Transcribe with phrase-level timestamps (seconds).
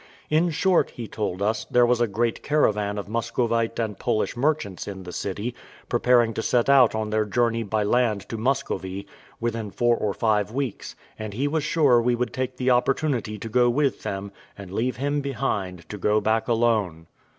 [0.31, 4.87] In short, he told us there was a great caravan of Muscovite and Polish merchants
[4.87, 5.53] in the city,
[5.89, 9.05] preparing to set out on their journey by land to Muscovy,
[9.39, 13.47] within four or five weeks; and he was sure we would take the opportunity to
[13.47, 17.05] go with them, and leave him behind, to go back alone.